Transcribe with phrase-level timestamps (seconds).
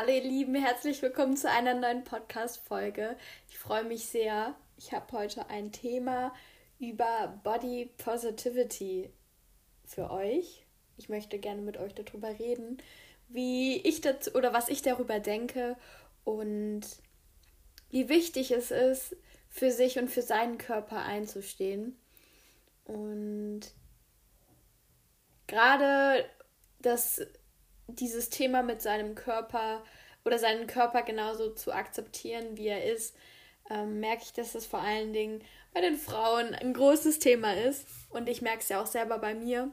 [0.00, 3.16] Hallo ihr Lieben, herzlich willkommen zu einer neuen Podcast-Folge.
[3.48, 4.54] Ich freue mich sehr.
[4.76, 6.32] Ich habe heute ein Thema
[6.78, 9.10] über Body Positivity
[9.84, 10.64] für euch.
[10.98, 12.78] Ich möchte gerne mit euch darüber reden,
[13.26, 15.76] wie ich dazu oder was ich darüber denke
[16.22, 16.82] und
[17.90, 19.16] wie wichtig es ist,
[19.48, 21.98] für sich und für seinen Körper einzustehen.
[22.84, 23.62] Und
[25.48, 26.24] gerade
[26.78, 27.20] das,
[27.88, 29.82] dieses Thema mit seinem Körper
[30.24, 33.16] oder seinen Körper genauso zu akzeptieren, wie er ist,
[33.70, 35.42] ähm, merke ich, dass das vor allen Dingen
[35.74, 37.86] bei den Frauen ein großes Thema ist.
[38.10, 39.70] Und ich merke es ja auch selber bei mir.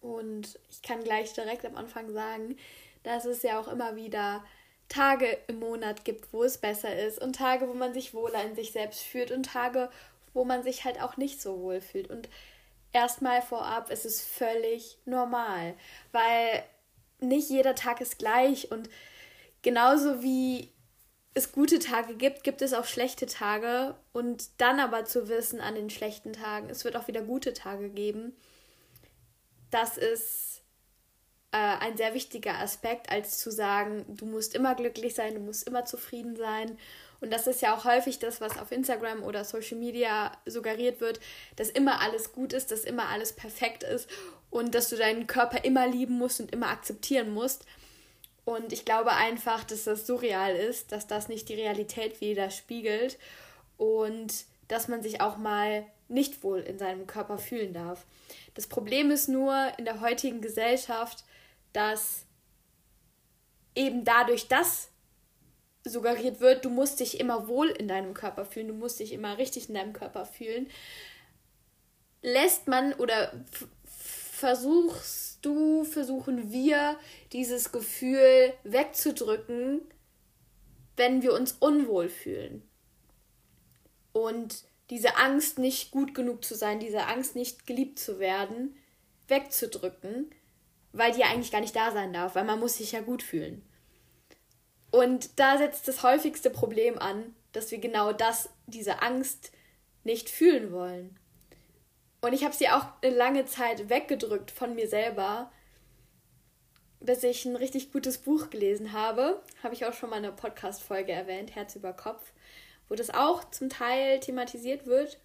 [0.00, 2.56] Und ich kann gleich direkt am Anfang sagen,
[3.02, 4.44] dass es ja auch immer wieder
[4.88, 8.54] Tage im Monat gibt, wo es besser ist und Tage, wo man sich wohler in
[8.54, 9.90] sich selbst fühlt und Tage,
[10.34, 12.10] wo man sich halt auch nicht so wohl fühlt.
[12.10, 12.28] Und
[12.92, 15.74] erstmal vorab, es ist völlig normal,
[16.12, 16.64] weil
[17.24, 18.88] nicht jeder Tag ist gleich und
[19.62, 20.72] genauso wie
[21.34, 23.96] es gute Tage gibt, gibt es auch schlechte Tage.
[24.12, 27.90] Und dann aber zu wissen an den schlechten Tagen, es wird auch wieder gute Tage
[27.90, 28.36] geben,
[29.70, 30.62] das ist
[31.50, 35.66] äh, ein sehr wichtiger Aspekt, als zu sagen, du musst immer glücklich sein, du musst
[35.66, 36.78] immer zufrieden sein
[37.24, 41.20] und das ist ja auch häufig das, was auf Instagram oder Social Media suggeriert wird,
[41.56, 44.10] dass immer alles gut ist, dass immer alles perfekt ist
[44.50, 47.64] und dass du deinen Körper immer lieben musst und immer akzeptieren musst.
[48.44, 53.18] Und ich glaube einfach, dass das surreal ist, dass das nicht die Realität widerspiegelt
[53.78, 58.04] und dass man sich auch mal nicht wohl in seinem Körper fühlen darf.
[58.52, 61.24] Das Problem ist nur in der heutigen Gesellschaft,
[61.72, 62.26] dass
[63.74, 64.90] eben dadurch, dass
[65.84, 69.38] suggeriert wird, du musst dich immer wohl in deinem Körper fühlen, du musst dich immer
[69.38, 70.68] richtig in deinem Körper fühlen,
[72.22, 73.32] lässt man oder
[73.84, 76.98] versuchst du, versuchen wir,
[77.32, 79.82] dieses Gefühl wegzudrücken,
[80.96, 82.62] wenn wir uns unwohl fühlen.
[84.12, 88.76] Und diese Angst, nicht gut genug zu sein, diese Angst, nicht geliebt zu werden,
[89.28, 90.30] wegzudrücken,
[90.92, 93.22] weil die ja eigentlich gar nicht da sein darf, weil man muss sich ja gut
[93.22, 93.62] fühlen.
[94.94, 99.50] Und da setzt das häufigste Problem an, dass wir genau das, diese Angst,
[100.04, 101.18] nicht fühlen wollen.
[102.20, 105.50] Und ich habe sie auch eine lange Zeit weggedrückt von mir selber,
[107.00, 109.42] bis ich ein richtig gutes Buch gelesen habe.
[109.64, 112.32] Habe ich auch schon mal in einer Podcast-Folge erwähnt, Herz über Kopf,
[112.88, 115.18] wo das auch zum Teil thematisiert wird.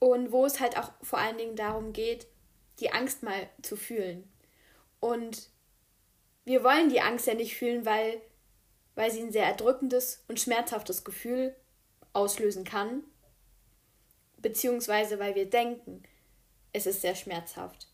[0.00, 2.26] Und wo es halt auch vor allen Dingen darum geht,
[2.80, 4.28] die Angst mal zu fühlen.
[4.98, 5.53] Und
[6.44, 8.20] wir wollen die Angst ja nicht fühlen, weil,
[8.94, 11.54] weil sie ein sehr erdrückendes und schmerzhaftes Gefühl
[12.12, 13.02] auslösen kann,
[14.38, 16.02] beziehungsweise weil wir denken,
[16.72, 17.88] es ist sehr schmerzhaft.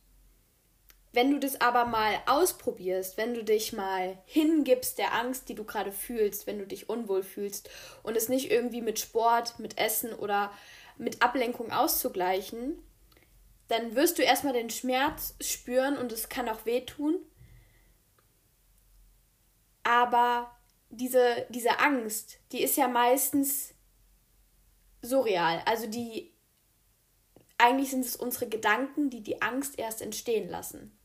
[1.12, 5.64] Wenn du das aber mal ausprobierst, wenn du dich mal hingibst der Angst, die du
[5.64, 7.68] gerade fühlst, wenn du dich unwohl fühlst
[8.04, 10.52] und es nicht irgendwie mit Sport, mit Essen oder
[10.98, 12.78] mit Ablenkung auszugleichen,
[13.66, 17.16] dann wirst du erstmal den Schmerz spüren und es kann auch wehtun
[19.82, 20.50] aber
[20.90, 23.74] diese, diese Angst, die ist ja meistens
[25.02, 25.62] surreal.
[25.66, 26.32] Also die,
[27.58, 30.96] eigentlich sind es unsere Gedanken, die die Angst erst entstehen lassen.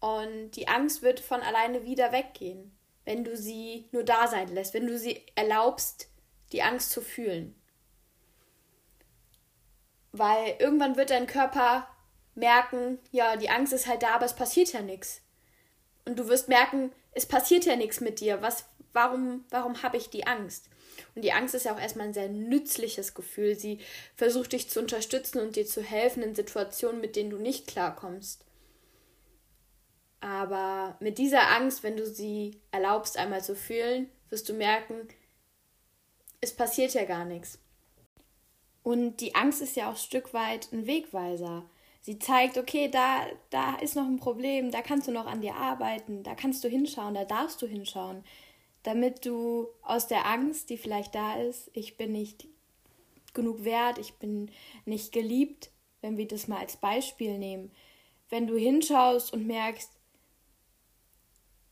[0.00, 4.74] Und die Angst wird von alleine wieder weggehen, wenn du sie nur da sein lässt,
[4.74, 6.08] wenn du sie erlaubst,
[6.52, 7.54] die Angst zu fühlen.
[10.10, 11.88] Weil irgendwann wird dein Körper
[12.34, 15.22] merken, ja, die Angst ist halt da, aber es passiert ja nichts.
[16.04, 18.42] Und du wirst merken, es passiert ja nichts mit dir.
[18.42, 20.68] Was, warum, warum habe ich die Angst?
[21.14, 23.54] Und die Angst ist ja auch erstmal ein sehr nützliches Gefühl.
[23.54, 23.78] Sie
[24.16, 28.44] versucht dich zu unterstützen und dir zu helfen in Situationen, mit denen du nicht klarkommst.
[30.20, 35.08] Aber mit dieser Angst, wenn du sie erlaubst, einmal zu fühlen, wirst du merken,
[36.40, 37.58] es passiert ja gar nichts.
[38.82, 41.64] Und die Angst ist ja auch ein Stück weit ein Wegweiser.
[42.02, 45.54] Sie zeigt, okay, da, da ist noch ein Problem, da kannst du noch an dir
[45.54, 48.24] arbeiten, da kannst du hinschauen, da darfst du hinschauen,
[48.82, 52.48] damit du aus der Angst, die vielleicht da ist, ich bin nicht
[53.34, 54.50] genug wert, ich bin
[54.84, 55.70] nicht geliebt,
[56.00, 57.70] wenn wir das mal als Beispiel nehmen,
[58.30, 59.92] wenn du hinschaust und merkst,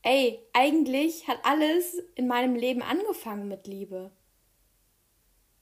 [0.03, 4.13] ey, eigentlich hat alles in meinem Leben angefangen mit Liebe.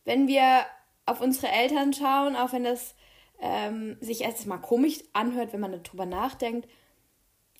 [0.04, 0.66] Wenn wir
[1.06, 2.94] auf unsere Eltern schauen, auch wenn das
[3.40, 6.68] ähm, sich erst mal komisch anhört, wenn man darüber nachdenkt.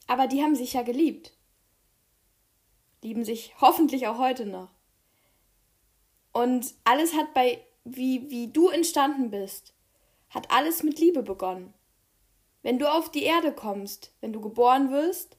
[0.06, 1.32] Aber die haben sich ja geliebt.
[3.02, 4.70] Lieben sich hoffentlich auch heute noch.
[6.32, 9.74] Und alles hat bei, wie, wie du entstanden bist,
[10.30, 11.74] hat alles mit Liebe begonnen.
[12.62, 15.36] Wenn du auf die Erde kommst, wenn du geboren wirst,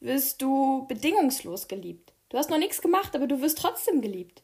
[0.00, 2.12] wirst du bedingungslos geliebt.
[2.28, 4.42] Du hast noch nichts gemacht, aber du wirst trotzdem geliebt.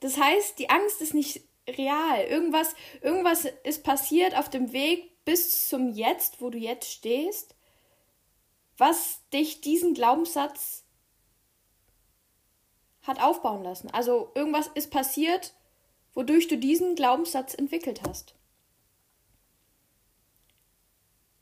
[0.00, 2.20] Das heißt, die Angst ist nicht real.
[2.24, 7.54] Irgendwas, irgendwas ist passiert auf dem Weg bis zum Jetzt, wo du jetzt stehst,
[8.78, 10.84] was dich diesen Glaubenssatz
[13.02, 13.90] hat aufbauen lassen.
[13.90, 15.54] Also irgendwas ist passiert,
[16.14, 18.34] wodurch du diesen Glaubenssatz entwickelt hast.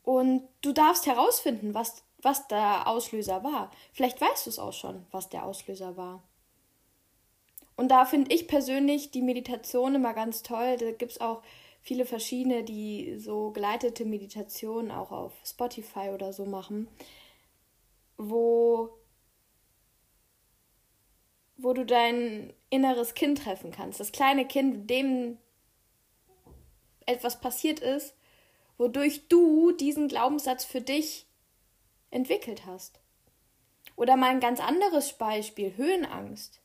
[0.03, 3.71] Und du darfst herausfinden, was, was der Auslöser war.
[3.91, 6.21] Vielleicht weißt du es auch schon, was der Auslöser war.
[7.75, 10.77] Und da finde ich persönlich die Meditation immer ganz toll.
[10.77, 11.41] Da gibt es auch
[11.81, 16.87] viele verschiedene, die so geleitete Meditationen auch auf Spotify oder so machen,
[18.17, 18.89] wo,
[21.57, 23.99] wo du dein inneres Kind treffen kannst.
[23.99, 25.37] Das kleine Kind, dem
[27.05, 28.15] etwas passiert ist,
[28.77, 31.27] wodurch du diesen Glaubenssatz für dich
[32.09, 32.99] entwickelt hast.
[33.95, 36.61] Oder mal ein ganz anderes Beispiel, Höhenangst.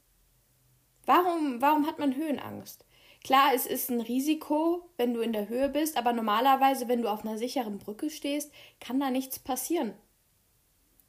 [1.11, 2.85] Warum, warum hat man Höhenangst?
[3.25, 7.09] Klar, es ist ein Risiko, wenn du in der Höhe bist, aber normalerweise, wenn du
[7.09, 9.95] auf einer sicheren Brücke stehst, kann da nichts passieren.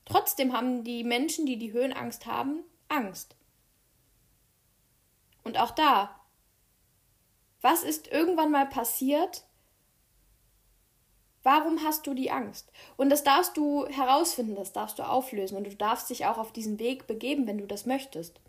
[0.06, 3.36] Trotzdem haben die Menschen, die die Höhenangst haben, Angst.
[5.44, 6.20] Und auch da,
[7.62, 9.44] was ist irgendwann mal passiert?
[11.44, 12.72] Warum hast du die Angst?
[12.98, 16.52] Und das darfst du herausfinden, das darfst du auflösen und du darfst dich auch auf
[16.52, 18.42] diesen Weg begeben, wenn du das möchtest.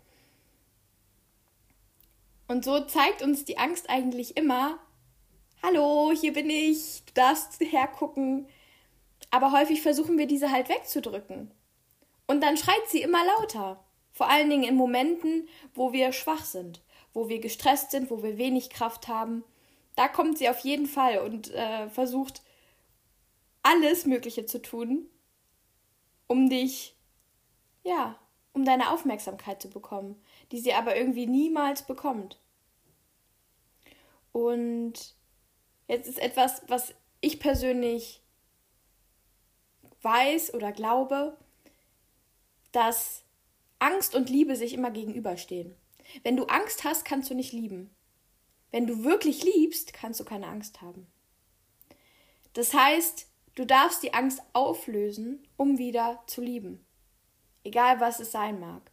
[2.47, 4.79] Und so zeigt uns die Angst eigentlich immer,
[5.61, 8.47] hallo, hier bin ich, du darfst hergucken.
[9.31, 11.51] Aber häufig versuchen wir diese halt wegzudrücken.
[12.27, 13.83] Und dann schreit sie immer lauter.
[14.11, 16.81] Vor allen Dingen in Momenten, wo wir schwach sind,
[17.13, 19.43] wo wir gestresst sind, wo wir wenig Kraft haben.
[19.95, 22.43] Da kommt sie auf jeden Fall und äh, versucht
[23.63, 25.07] alles Mögliche zu tun,
[26.27, 26.95] um dich,
[27.83, 28.19] ja,
[28.53, 32.39] um deine Aufmerksamkeit zu bekommen, die sie aber irgendwie niemals bekommt.
[34.31, 35.15] Und
[35.87, 38.21] jetzt ist etwas, was ich persönlich
[40.01, 41.37] weiß oder glaube,
[42.71, 43.23] dass
[43.79, 45.75] Angst und Liebe sich immer gegenüberstehen.
[46.23, 47.89] Wenn du Angst hast, kannst du nicht lieben.
[48.71, 51.07] Wenn du wirklich liebst, kannst du keine Angst haben.
[52.53, 56.85] Das heißt, du darfst die Angst auflösen, um wieder zu lieben
[57.63, 58.91] egal was es sein mag.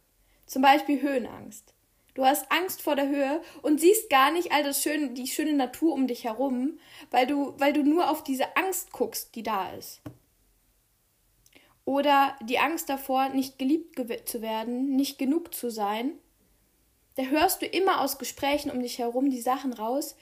[0.51, 1.73] Zum Beispiel Höhenangst.
[2.13, 5.53] Du hast Angst vor der Höhe und siehst gar nicht all das schöne, die schöne
[5.53, 6.77] Natur um dich herum,
[7.09, 10.01] weil du, weil du nur auf diese Angst guckst, die da ist.
[11.85, 16.11] Oder die Angst davor, nicht geliebt zu werden, nicht genug zu sein.
[17.15, 20.17] Da hörst du immer aus Gesprächen um dich herum die Sachen raus,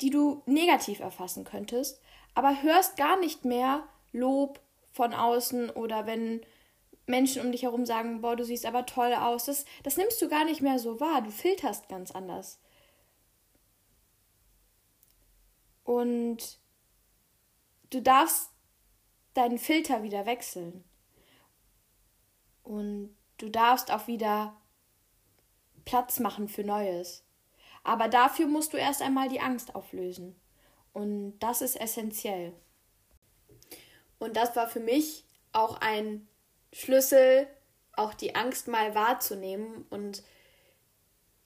[0.00, 2.00] die du negativ erfassen könntest,
[2.34, 4.60] aber hörst gar nicht mehr Lob
[4.94, 6.40] von außen oder wenn
[7.08, 9.46] Menschen um dich herum sagen, boah, du siehst aber toll aus.
[9.46, 11.22] Das, das nimmst du gar nicht mehr so wahr.
[11.22, 12.60] Du filterst ganz anders.
[15.84, 16.60] Und
[17.90, 18.50] du darfst
[19.34, 20.84] deinen Filter wieder wechseln.
[22.62, 24.60] Und du darfst auch wieder
[25.84, 27.24] Platz machen für Neues.
[27.84, 30.38] Aber dafür musst du erst einmal die Angst auflösen.
[30.92, 32.52] Und das ist essentiell.
[34.18, 36.28] Und das war für mich auch ein
[36.72, 37.46] Schlüssel,
[37.94, 40.22] auch die Angst mal wahrzunehmen und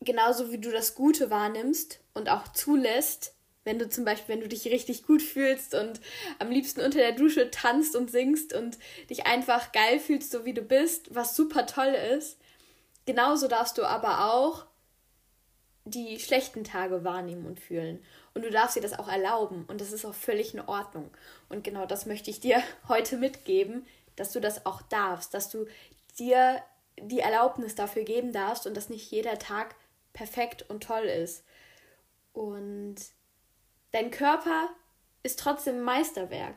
[0.01, 4.49] genauso wie du das Gute wahrnimmst und auch zulässt, wenn du zum Beispiel, wenn du
[4.49, 6.01] dich richtig gut fühlst und
[6.39, 10.55] am liebsten unter der Dusche tanzt und singst und dich einfach geil fühlst, so wie
[10.55, 12.39] du bist, was super toll ist,
[13.07, 14.67] genauso darfst du aber auch
[15.85, 18.03] die schlechten Tage wahrnehmen und fühlen.
[18.35, 21.11] Und du darfst dir das auch erlauben und das ist auch völlig in Ordnung.
[21.49, 23.87] Und genau das möchte ich dir heute mitgeben,
[24.17, 25.67] dass du das auch darfst, dass du
[26.19, 26.63] dir
[27.01, 29.75] die Erlaubnis dafür geben darfst und dass nicht jeder Tag
[30.13, 31.45] perfekt und toll ist.
[32.33, 32.97] Und
[33.93, 34.69] dein Körper
[35.23, 36.57] ist trotzdem Meisterwerk.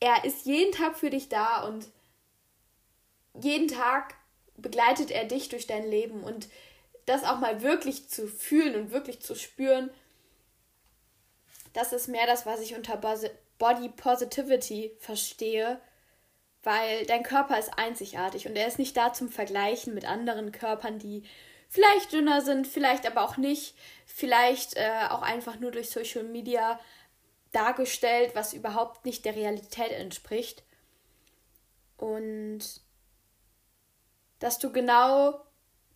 [0.00, 1.88] Er ist jeden Tag für dich da und
[3.40, 4.14] jeden Tag
[4.56, 6.48] begleitet er dich durch dein Leben und
[7.06, 9.90] das auch mal wirklich zu fühlen und wirklich zu spüren,
[11.72, 12.96] das ist mehr das, was ich unter
[13.58, 15.80] Body Positivity verstehe
[16.64, 20.98] weil dein Körper ist einzigartig und er ist nicht da zum Vergleichen mit anderen Körpern,
[20.98, 21.22] die
[21.68, 23.74] vielleicht dünner sind, vielleicht aber auch nicht,
[24.06, 26.78] vielleicht äh, auch einfach nur durch Social Media
[27.52, 30.64] dargestellt, was überhaupt nicht der Realität entspricht.
[31.96, 32.60] Und
[34.40, 35.40] dass du genau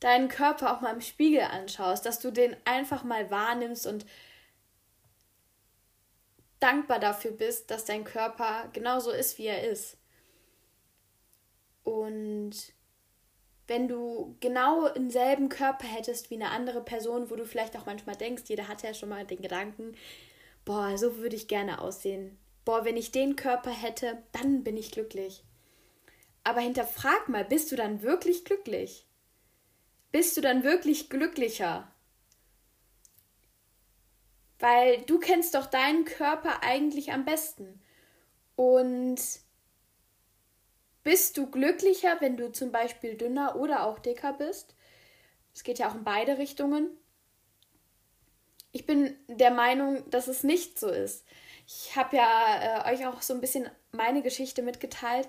[0.00, 4.06] deinen Körper auch mal im Spiegel anschaust, dass du den einfach mal wahrnimmst und
[6.60, 9.97] dankbar dafür bist, dass dein Körper genauso ist, wie er ist.
[11.88, 12.52] Und
[13.66, 18.14] wenn du genau denselben Körper hättest wie eine andere Person, wo du vielleicht auch manchmal
[18.14, 19.96] denkst, jeder hat ja schon mal den Gedanken,
[20.66, 22.38] boah, so würde ich gerne aussehen.
[22.66, 25.44] Boah, wenn ich den Körper hätte, dann bin ich glücklich.
[26.44, 29.06] Aber hinterfrag mal, bist du dann wirklich glücklich?
[30.12, 31.90] Bist du dann wirklich glücklicher?
[34.58, 37.80] Weil du kennst doch deinen Körper eigentlich am besten.
[38.56, 39.22] Und
[41.02, 44.74] bist du glücklicher, wenn du zum Beispiel dünner oder auch dicker bist?
[45.54, 46.88] Es geht ja auch in beide Richtungen.
[48.72, 51.24] Ich bin der Meinung, dass es nicht so ist.
[51.66, 55.28] Ich habe ja äh, euch auch so ein bisschen meine Geschichte mitgeteilt.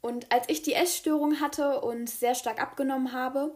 [0.00, 3.54] Und als ich die Essstörung hatte und sehr stark abgenommen habe,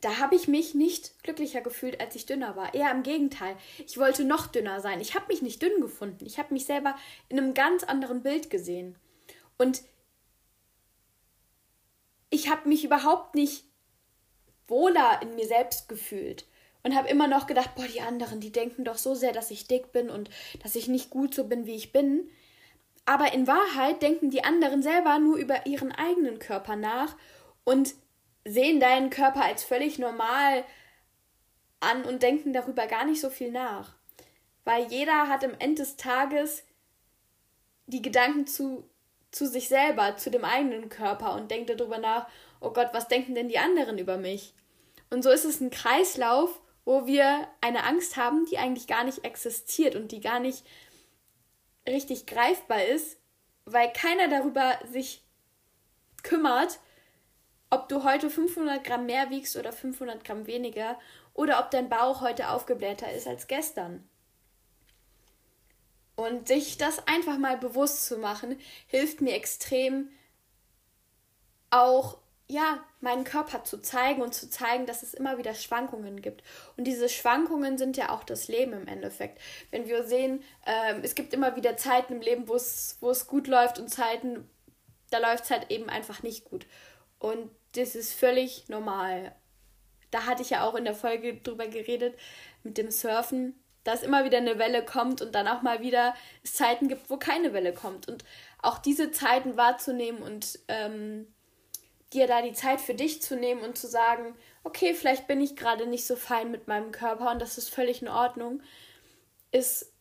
[0.00, 2.74] da habe ich mich nicht glücklicher gefühlt, als ich dünner war.
[2.74, 3.56] Eher im Gegenteil.
[3.86, 5.00] Ich wollte noch dünner sein.
[5.00, 6.26] Ich habe mich nicht dünn gefunden.
[6.26, 6.94] Ich habe mich selber
[7.28, 8.96] in einem ganz anderen Bild gesehen.
[9.58, 9.82] Und
[12.30, 13.64] ich habe mich überhaupt nicht
[14.68, 16.46] wohler in mir selbst gefühlt
[16.82, 19.66] und habe immer noch gedacht, boah, die anderen, die denken doch so sehr, dass ich
[19.66, 20.30] dick bin und
[20.62, 22.28] dass ich nicht gut so bin, wie ich bin.
[23.04, 27.16] Aber in Wahrheit denken die anderen selber nur über ihren eigenen Körper nach
[27.64, 27.94] und
[28.44, 30.64] sehen deinen Körper als völlig normal
[31.80, 33.94] an und denken darüber gar nicht so viel nach.
[34.64, 36.64] Weil jeder hat am Ende des Tages
[37.86, 38.88] die Gedanken zu,
[39.36, 42.26] zu sich selber, zu dem eigenen Körper und denkt darüber nach,
[42.60, 44.54] oh Gott, was denken denn die anderen über mich?
[45.10, 49.24] Und so ist es ein Kreislauf, wo wir eine Angst haben, die eigentlich gar nicht
[49.24, 50.64] existiert und die gar nicht
[51.86, 53.18] richtig greifbar ist,
[53.66, 55.22] weil keiner darüber sich
[56.22, 56.80] kümmert,
[57.68, 60.98] ob du heute 500 Gramm mehr wiegst oder 500 Gramm weniger
[61.34, 64.08] oder ob dein Bauch heute aufgeblähter ist als gestern.
[66.16, 70.08] Und sich das einfach mal bewusst zu machen, hilft mir extrem
[71.70, 72.18] auch,
[72.48, 76.42] ja, meinen Körper zu zeigen und zu zeigen, dass es immer wieder Schwankungen gibt.
[76.76, 79.40] Und diese Schwankungen sind ja auch das Leben im Endeffekt.
[79.70, 83.26] Wenn wir sehen, ähm, es gibt immer wieder Zeiten im Leben, wo es, wo es
[83.26, 84.48] gut läuft und Zeiten,
[85.10, 86.66] da läuft es halt eben einfach nicht gut.
[87.18, 89.34] Und das ist völlig normal.
[90.10, 92.16] Da hatte ich ja auch in der Folge drüber geredet
[92.62, 93.54] mit dem Surfen,
[93.86, 97.16] dass immer wieder eine Welle kommt und dann auch mal wieder es Zeiten gibt, wo
[97.16, 98.08] keine Welle kommt.
[98.08, 98.24] Und
[98.60, 101.32] auch diese Zeiten wahrzunehmen und ähm,
[102.12, 105.54] dir da die Zeit für dich zu nehmen und zu sagen, okay, vielleicht bin ich
[105.54, 108.62] gerade nicht so fein mit meinem Körper und das ist völlig in Ordnung,
[109.52, 109.92] ist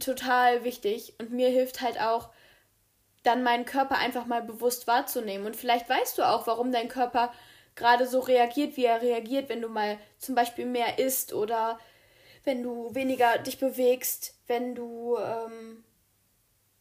[0.00, 2.30] total wichtig und mir hilft halt auch,
[3.22, 5.46] dann meinen Körper einfach mal bewusst wahrzunehmen.
[5.46, 7.32] Und vielleicht weißt du auch, warum dein Körper
[7.74, 11.78] gerade so reagiert, wie er reagiert, wenn du mal zum Beispiel mehr isst oder
[12.44, 15.84] wenn du weniger dich bewegst, wenn du ähm,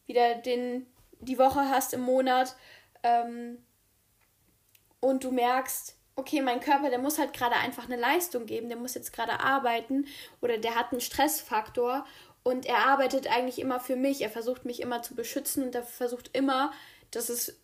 [0.05, 0.85] wieder den,
[1.19, 2.55] die Woche hast im Monat
[3.03, 3.57] ähm,
[4.99, 8.77] und du merkst, okay, mein Körper, der muss halt gerade einfach eine Leistung geben, der
[8.77, 10.07] muss jetzt gerade arbeiten
[10.41, 12.05] oder der hat einen Stressfaktor
[12.43, 14.21] und er arbeitet eigentlich immer für mich.
[14.21, 16.71] Er versucht mich immer zu beschützen und er versucht immer,
[17.11, 17.59] dass es,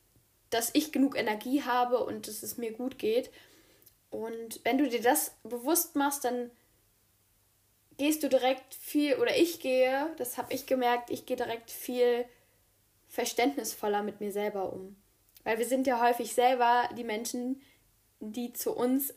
[0.49, 3.31] dass ich genug Energie habe und dass es mir gut geht.
[4.09, 6.51] Und wenn du dir das bewusst machst, dann
[7.97, 12.25] gehst du direkt viel, oder ich gehe, das habe ich gemerkt, ich gehe direkt viel
[13.07, 14.95] verständnisvoller mit mir selber um.
[15.43, 17.61] Weil wir sind ja häufig selber die Menschen,
[18.19, 19.13] die zu uns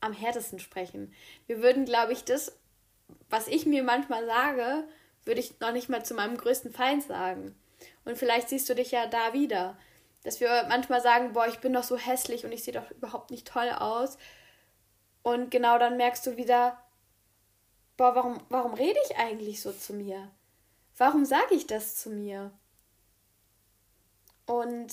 [0.00, 1.12] am härtesten sprechen.
[1.46, 2.58] Wir würden, glaube ich, das,
[3.28, 4.84] was ich mir manchmal sage,
[5.24, 7.54] würde ich noch nicht mal zu meinem größten Feind sagen.
[8.04, 9.78] Und vielleicht siehst du dich ja da wieder.
[10.24, 13.30] Dass wir manchmal sagen, boah, ich bin doch so hässlich und ich sehe doch überhaupt
[13.30, 14.18] nicht toll aus.
[15.22, 16.78] Und genau dann merkst du wieder,
[17.98, 20.30] boah, warum, warum rede ich eigentlich so zu mir?
[20.96, 22.50] Warum sage ich das zu mir?
[24.46, 24.88] Und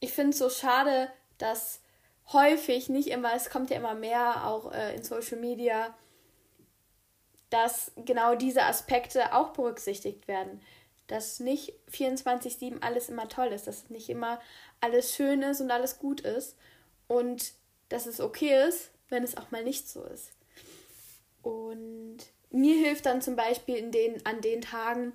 [0.00, 1.80] ich finde es so schade, dass
[2.32, 5.94] häufig, nicht immer, es kommt ja immer mehr, auch äh, in Social Media,
[7.50, 10.60] dass genau diese Aspekte auch berücksichtigt werden.
[11.06, 14.40] Dass nicht 24-7 alles immer toll ist, dass nicht immer
[14.80, 16.56] alles schön ist und alles gut ist.
[17.06, 17.52] Und
[17.88, 20.32] dass es okay ist, wenn es auch mal nicht so ist.
[21.42, 22.18] Und
[22.50, 25.12] mir hilft dann zum Beispiel in den, an den Tagen,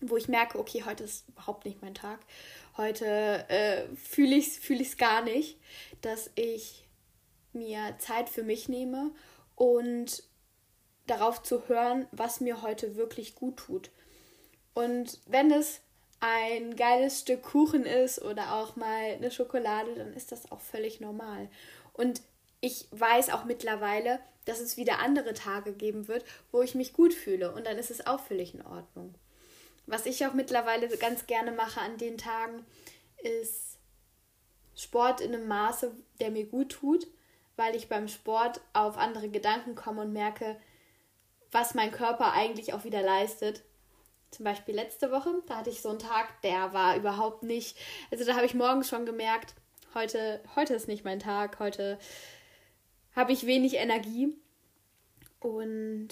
[0.00, 2.20] wo ich merke, okay, heute ist überhaupt nicht mein Tag.
[2.76, 5.58] Heute äh, fühle ich es fühl gar nicht,
[6.00, 6.84] dass ich
[7.52, 9.12] mir Zeit für mich nehme
[9.54, 10.24] und
[11.06, 13.90] darauf zu hören, was mir heute wirklich gut tut.
[14.74, 15.80] Und wenn es
[16.20, 21.00] ein geiles Stück Kuchen ist oder auch mal eine Schokolade, dann ist das auch völlig
[21.00, 21.48] normal.
[21.92, 22.22] Und
[22.62, 27.12] ich weiß auch mittlerweile, dass es wieder andere Tage geben wird, wo ich mich gut
[27.12, 27.52] fühle.
[27.52, 29.14] Und dann ist es auch völlig in Ordnung.
[29.86, 32.64] Was ich auch mittlerweile ganz gerne mache an den Tagen,
[33.18, 33.78] ist
[34.76, 37.06] Sport in einem Maße, der mir gut tut,
[37.56, 40.56] weil ich beim Sport auf andere Gedanken komme und merke,
[41.50, 43.62] was mein Körper eigentlich auch wieder leistet.
[44.30, 47.76] Zum Beispiel letzte Woche, da hatte ich so einen Tag, der war überhaupt nicht.
[48.12, 49.54] Also da habe ich morgens schon gemerkt,
[49.94, 51.98] heute, heute ist nicht mein Tag, heute
[53.14, 54.34] habe ich wenig Energie.
[55.40, 56.08] Und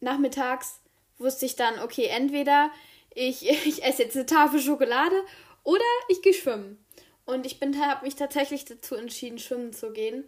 [0.00, 0.80] nachmittags
[1.18, 2.70] wusste ich dann, okay, entweder
[3.14, 5.16] ich, ich esse jetzt eine Tafel Schokolade
[5.62, 6.84] oder ich gehe schwimmen.
[7.24, 10.24] Und ich habe mich tatsächlich dazu entschieden, schwimmen zu gehen.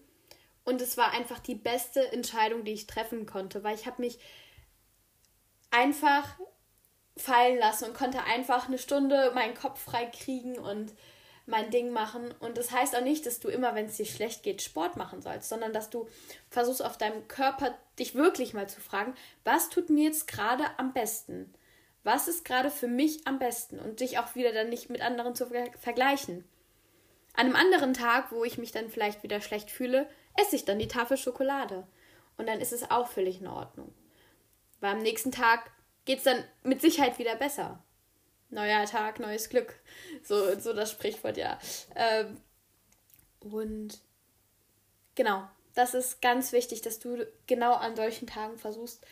[0.64, 4.18] Und es war einfach die beste Entscheidung, die ich treffen konnte, weil ich habe mich
[5.72, 6.38] einfach
[7.16, 10.92] fallen lassen und konnte einfach eine Stunde meinen Kopf frei kriegen und
[11.46, 12.32] mein Ding machen.
[12.40, 15.20] Und das heißt auch nicht, dass du immer, wenn es dir schlecht geht, Sport machen
[15.20, 16.08] sollst, sondern dass du
[16.50, 20.92] versuchst auf deinem Körper dich wirklich mal zu fragen, was tut mir jetzt gerade am
[20.92, 21.52] besten?
[22.04, 23.78] Was ist gerade für mich am besten?
[23.78, 25.46] Und dich auch wieder dann nicht mit anderen zu
[25.78, 26.44] vergleichen.
[27.34, 30.78] An einem anderen Tag, wo ich mich dann vielleicht wieder schlecht fühle, esse ich dann
[30.78, 31.86] die Tafel Schokolade.
[32.36, 33.94] Und dann ist es auch völlig in Ordnung.
[34.80, 35.70] Weil am nächsten Tag
[36.04, 37.82] geht es dann mit Sicherheit wieder besser.
[38.52, 39.74] Neuer Tag, neues Glück.
[40.22, 41.58] So, so das Sprichwort, ja.
[41.96, 42.36] Ähm,
[43.40, 43.98] und
[45.14, 49.04] genau, das ist ganz wichtig, dass du genau an solchen Tagen versuchst,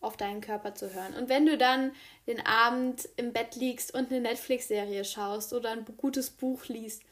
[0.00, 1.14] auf deinen Körper zu hören.
[1.14, 1.92] Und wenn du dann
[2.26, 7.02] den Abend im Bett liegst und eine Netflix-Serie schaust oder ein gutes Buch liest,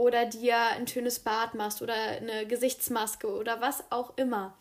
[0.00, 4.56] oder dir ein schönes Bad machst oder eine Gesichtsmaske oder was auch immer,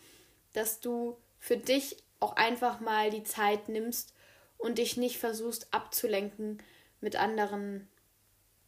[0.51, 4.13] dass du für dich auch einfach mal die Zeit nimmst
[4.59, 6.61] und dich nicht versuchst abzulenken
[7.01, 7.87] mit anderen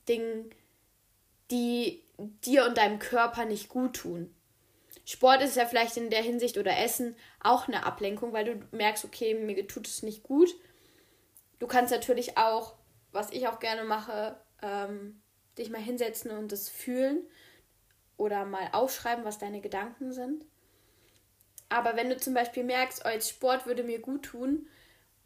[0.10, 0.50] Dingen,
[1.52, 4.34] die dir und deinem Körper nicht gut tun.
[5.06, 9.04] Sport ist ja vielleicht in der Hinsicht oder Essen auch eine Ablenkung, weil du merkst,
[9.04, 10.50] okay, mir tut es nicht gut.
[11.60, 12.76] Du kannst natürlich auch,
[13.12, 15.22] was ich auch gerne mache, ähm,
[15.58, 17.28] dich mal hinsetzen und das fühlen
[18.16, 20.46] oder mal aufschreiben, was deine Gedanken sind.
[21.68, 24.68] Aber wenn du zum Beispiel merkst, oh, als Sport würde mir gut tun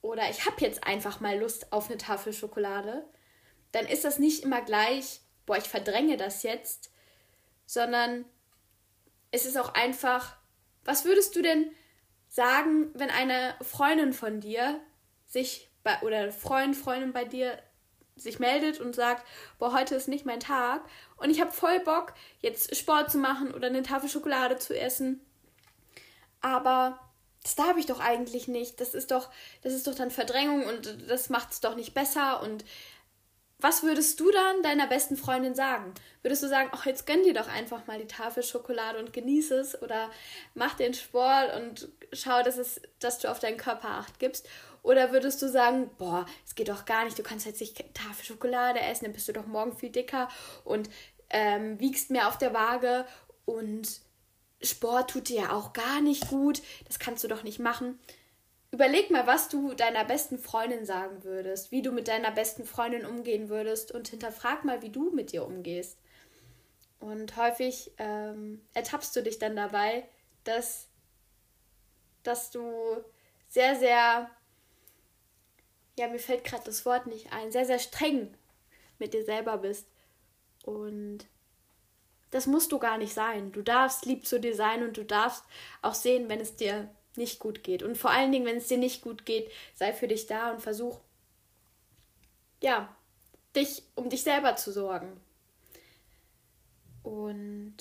[0.06, 3.04] oder ich habe jetzt einfach mal Lust auf eine Tafel Schokolade,
[3.72, 6.92] dann ist das nicht immer gleich, boah, ich verdränge das jetzt,
[7.66, 8.26] sondern
[9.32, 10.38] es ist auch einfach,
[10.84, 11.72] was würdest du denn
[12.28, 14.80] sagen, wenn eine Freundin von dir
[15.26, 17.58] sich bei, oder Freund, Freundin bei dir
[18.16, 19.26] sich meldet und sagt,
[19.58, 20.88] boah, heute ist nicht mein Tag
[21.18, 25.20] und ich habe voll Bock, jetzt Sport zu machen oder eine Tafel Schokolade zu essen.
[26.42, 27.00] Aber
[27.46, 28.82] das darf ich doch eigentlich nicht.
[28.82, 29.30] Das ist doch,
[29.62, 32.42] das ist doch dann Verdrängung und das macht es doch nicht besser.
[32.42, 32.66] Und
[33.60, 35.94] was würdest du dann deiner besten Freundin sagen?
[36.24, 39.60] Würdest du sagen, ach, jetzt gönn dir doch einfach mal die Tafel Schokolade und genieße
[39.60, 40.10] es oder
[40.56, 44.50] mach den Sport und schau, dass, es, dass du auf deinen Körper acht gibst?
[44.82, 48.26] Oder würdest du sagen, boah, es geht doch gar nicht, du kannst jetzt nicht Tafel
[48.26, 50.30] Schokolade essen, dann bist du doch morgen viel dicker
[50.64, 50.90] und
[51.30, 53.06] ähm, wiegst mehr auf der Waage
[53.46, 54.02] und
[54.62, 58.00] Sport tut dir ja auch gar nicht gut, das kannst du doch nicht machen.
[58.72, 63.06] Überleg mal, was du deiner besten Freundin sagen würdest, wie du mit deiner besten Freundin
[63.06, 65.98] umgehen würdest und hinterfrag mal, wie du mit ihr umgehst.
[67.00, 70.08] Und häufig ähm, ertappst du dich dann dabei,
[70.44, 70.88] dass,
[72.24, 73.04] dass du
[73.48, 74.30] sehr, sehr
[75.98, 78.34] ja, mir fällt gerade das Wort nicht ein, sehr, sehr streng
[79.00, 79.88] mit dir selber bist.
[80.64, 81.26] Und
[82.36, 83.54] das musst du gar nicht sein.
[83.54, 85.46] Du darfst lieb zu dir sein und du darfst
[85.82, 87.82] auch sehen, wenn es dir nicht gut geht.
[87.82, 90.62] Und vor allen Dingen, wenn es dir nicht gut geht, sei für dich da und
[90.62, 91.00] versuch,
[92.62, 92.94] ja,
[93.56, 95.18] dich um dich selber zu sorgen.
[97.04, 97.78] Und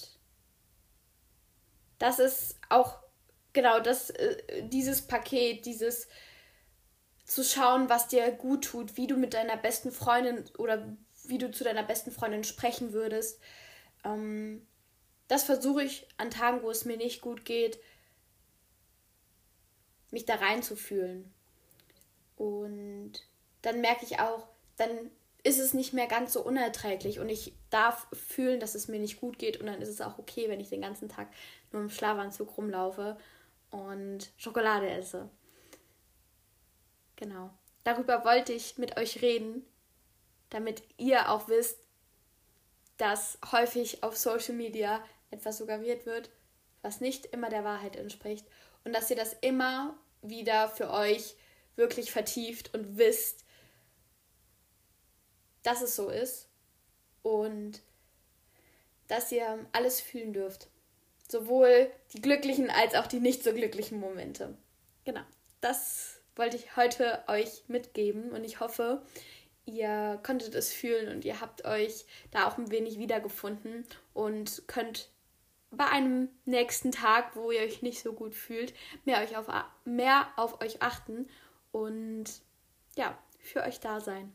[1.99, 2.99] das ist auch
[3.55, 6.07] genau das, äh, dieses Paket, dieses
[7.25, 11.51] zu schauen, was dir gut tut, wie du mit deiner besten Freundin oder wie du
[11.51, 13.41] zu deiner besten Freundin sprechen würdest.
[14.05, 14.67] Ähm,
[15.29, 17.79] das versuche ich an Tagen, wo es mir nicht gut geht,
[20.11, 21.33] mich da reinzufühlen.
[22.37, 23.13] Und
[23.63, 25.11] dann merke ich auch, dann
[25.45, 29.21] ist es nicht mehr ganz so unerträglich und ich darf fühlen, dass es mir nicht
[29.21, 31.29] gut geht und dann ist es auch okay, wenn ich den ganzen Tag
[31.71, 33.19] nur im Schlafanzug rumlaufe
[33.71, 35.29] und Schokolade esse.
[37.17, 37.51] Genau.
[37.85, 39.67] Darüber wollte ich mit euch reden,
[40.49, 41.79] damit ihr auch wisst,
[42.97, 46.31] dass häufig auf Social Media etwas suggeriert wird,
[46.83, 48.47] was nicht immer der Wahrheit entspricht
[48.85, 51.35] und dass ihr das immer wieder für euch
[51.77, 53.45] wirklich vertieft und wisst,
[55.63, 56.49] dass es so ist
[57.23, 57.83] und
[59.09, 60.69] dass ihr alles fühlen dürft.
[61.29, 64.57] Sowohl die glücklichen als auch die nicht so glücklichen Momente.
[65.05, 65.23] Genau.
[65.61, 69.03] Das wollte ich heute euch mitgeben und ich hoffe,
[69.67, 75.09] ihr konntet es fühlen und ihr habt euch da auch ein wenig wiedergefunden und könnt
[75.71, 78.75] bei einem nächsten Tag, wo ihr euch nicht so gut fühlt,
[79.05, 79.47] mehr, euch auf,
[79.85, 81.29] mehr auf euch achten
[81.73, 82.25] und
[82.97, 84.33] ja, für euch da sein.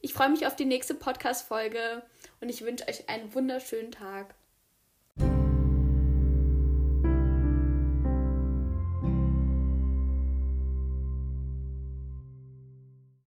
[0.00, 2.02] Ich freue mich auf die nächste Podcast-Folge
[2.40, 4.34] und ich wünsche euch einen wunderschönen Tag.